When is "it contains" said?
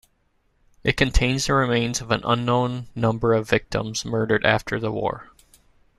0.83-1.45